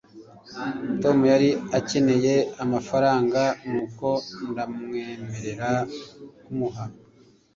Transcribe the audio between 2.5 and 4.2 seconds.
amafaranga, nuko